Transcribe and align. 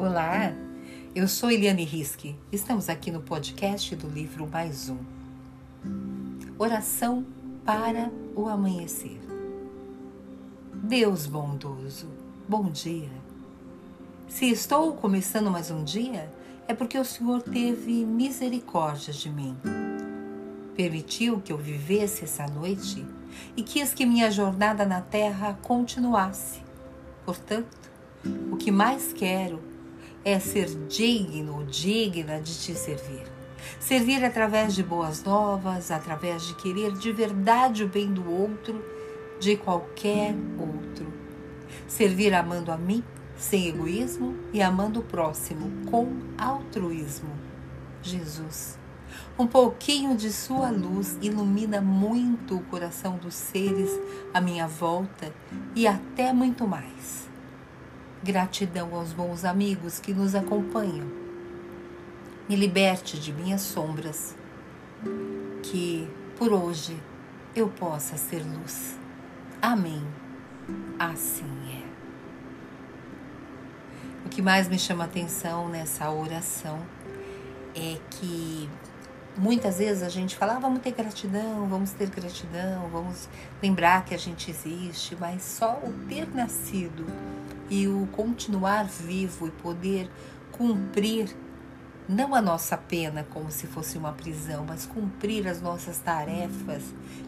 Olá, 0.00 0.54
eu 1.14 1.28
sou 1.28 1.50
Eliane 1.50 1.84
Riske. 1.84 2.34
Estamos 2.50 2.88
aqui 2.88 3.10
no 3.10 3.20
podcast 3.20 3.94
do 3.94 4.08
livro 4.08 4.48
Mais 4.48 4.88
Um. 4.88 4.96
Oração 6.58 7.22
para 7.66 8.10
o 8.34 8.48
amanhecer. 8.48 9.20
Deus 10.72 11.26
bondoso, 11.26 12.06
bom 12.48 12.70
dia. 12.70 13.10
Se 14.26 14.48
estou 14.48 14.94
começando 14.94 15.50
mais 15.50 15.70
um 15.70 15.84
dia, 15.84 16.32
é 16.66 16.72
porque 16.72 16.96
o 16.96 17.04
Senhor 17.04 17.42
teve 17.42 18.02
misericórdia 18.06 19.12
de 19.12 19.28
mim. 19.28 19.54
Permitiu 20.74 21.42
que 21.42 21.52
eu 21.52 21.58
vivesse 21.58 22.24
essa 22.24 22.46
noite 22.46 23.04
e 23.54 23.62
quis 23.62 23.92
que 23.92 24.06
minha 24.06 24.30
jornada 24.30 24.86
na 24.86 25.02
terra 25.02 25.58
continuasse. 25.60 26.62
Portanto, 27.26 27.76
o 28.50 28.56
que 28.56 28.70
mais 28.70 29.12
quero 29.12 29.68
é 30.24 30.38
ser 30.38 30.68
digno 30.88 31.56
ou 31.58 31.64
digna 31.64 32.40
de 32.40 32.52
te 32.58 32.74
servir. 32.74 33.24
Servir 33.78 34.24
através 34.24 34.74
de 34.74 34.82
boas 34.82 35.22
novas, 35.22 35.90
através 35.90 36.46
de 36.46 36.54
querer 36.54 36.92
de 36.92 37.12
verdade 37.12 37.84
o 37.84 37.88
bem 37.88 38.12
do 38.12 38.30
outro, 38.30 38.84
de 39.38 39.56
qualquer 39.56 40.34
outro. 40.58 41.12
Servir 41.86 42.34
amando 42.34 42.70
a 42.72 42.76
mim, 42.76 43.02
sem 43.36 43.68
egoísmo, 43.68 44.36
e 44.52 44.60
amando 44.60 45.00
o 45.00 45.04
próximo, 45.04 45.70
com 45.90 46.08
altruísmo. 46.38 47.30
Jesus, 48.02 48.78
um 49.38 49.46
pouquinho 49.46 50.16
de 50.16 50.32
Sua 50.32 50.70
luz 50.70 51.18
ilumina 51.20 51.80
muito 51.80 52.56
o 52.56 52.64
coração 52.64 53.16
dos 53.16 53.34
seres 53.34 53.90
à 54.32 54.40
minha 54.40 54.66
volta 54.66 55.32
e 55.74 55.86
até 55.86 56.32
muito 56.32 56.66
mais. 56.66 57.29
Gratidão 58.22 58.94
aos 58.94 59.14
bons 59.14 59.46
amigos 59.46 59.98
que 59.98 60.12
nos 60.12 60.34
acompanham. 60.34 61.06
Me 62.46 62.54
liberte 62.54 63.18
de 63.18 63.32
minhas 63.32 63.62
sombras, 63.62 64.36
que 65.62 66.06
por 66.36 66.52
hoje 66.52 67.00
eu 67.56 67.68
possa 67.68 68.18
ser 68.18 68.42
luz. 68.44 68.98
Amém. 69.62 70.06
Assim 70.98 71.44
é. 71.74 71.90
O 74.26 74.28
que 74.28 74.42
mais 74.42 74.68
me 74.68 74.78
chama 74.78 75.04
atenção 75.04 75.70
nessa 75.70 76.10
oração 76.10 76.78
é 77.74 77.98
que 78.10 78.68
muitas 79.36 79.78
vezes 79.78 80.02
a 80.02 80.08
gente 80.08 80.36
fala, 80.36 80.56
ah, 80.56 80.58
vamos 80.58 80.80
ter 80.80 80.92
gratidão, 80.92 81.68
vamos 81.68 81.92
ter 81.92 82.08
gratidão, 82.10 82.88
vamos 82.90 83.28
lembrar 83.62 84.04
que 84.04 84.14
a 84.14 84.18
gente 84.18 84.50
existe, 84.50 85.16
mas 85.18 85.42
só 85.42 85.80
o 85.82 85.92
ter 86.08 86.28
nascido 86.34 87.06
e 87.68 87.86
o 87.86 88.08
continuar 88.12 88.84
vivo 88.84 89.46
e 89.46 89.50
poder 89.50 90.10
cumprir 90.50 91.34
não 92.08 92.34
a 92.34 92.42
nossa 92.42 92.76
pena 92.76 93.24
como 93.30 93.52
se 93.52 93.68
fosse 93.68 93.96
uma 93.96 94.12
prisão, 94.12 94.64
mas 94.66 94.84
cumprir 94.84 95.46
as 95.46 95.62
nossas 95.62 95.98
tarefas 95.98 96.82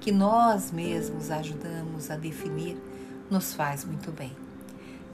que 0.00 0.12
nós 0.12 0.70
mesmos 0.70 1.32
ajudamos 1.32 2.10
a 2.10 2.16
definir, 2.16 2.80
nos 3.28 3.52
faz 3.54 3.84
muito 3.84 4.12
bem. 4.12 4.36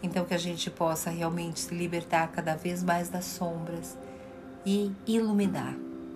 Então, 0.02 0.26
que 0.26 0.34
a 0.34 0.38
gente 0.38 0.70
possa 0.70 1.08
realmente 1.08 1.60
se 1.60 1.74
libertar 1.74 2.28
cada 2.28 2.54
vez 2.54 2.82
mais 2.82 3.08
das 3.08 3.24
sombras 3.24 3.96
e 4.66 4.92
iluminar. 5.06 5.74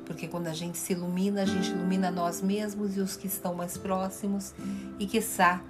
Porque 0.09 0.27
quando 0.27 0.48
a 0.48 0.53
gente 0.53 0.77
se 0.77 0.95
ilumina, 0.95 1.42
a 1.42 1.45
gente 1.45 1.70
ilumina 1.70 2.11
nós 2.11 2.41
mesmos 2.41 2.97
e 2.97 3.01
os 3.01 3.17
que 3.17 3.28
estão 3.28 3.55
mais 3.55 3.77
próximos, 3.77 4.55
e 4.98 5.06
quiçá 5.06 5.62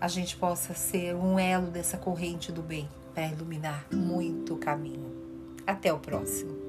a 0.00 0.08
gente 0.08 0.36
possa 0.36 0.74
ser 0.74 1.14
um 1.14 1.38
elo 1.38 1.68
dessa 1.68 1.96
corrente 1.96 2.52
do 2.52 2.60
bem 2.60 2.86
para 3.14 3.28
iluminar 3.28 3.86
muito 3.90 4.54
o 4.54 4.58
caminho. 4.58 5.10
Até 5.66 5.92
o 5.92 5.98
próximo. 5.98 6.63